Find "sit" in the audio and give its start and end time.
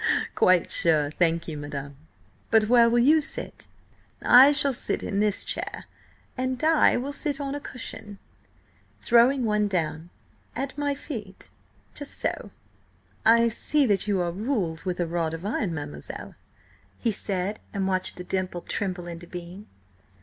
3.21-3.67, 4.73-5.03, 7.13-7.39